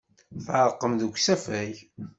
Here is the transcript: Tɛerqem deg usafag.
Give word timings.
Tɛerqem 0.45 0.93
deg 0.99 1.11
usafag. 1.17 1.73